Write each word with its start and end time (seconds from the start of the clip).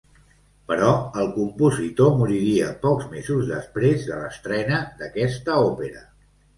Però 0.69 0.87
el 1.23 1.29
compositor 1.35 2.09
moriria 2.23 2.71
pocs 2.87 3.13
mesos 3.13 3.47
després 3.53 4.09
de 4.11 4.21
l'estrena 4.25 4.85
d'aquesta 4.99 5.65
òpera. 5.73 6.09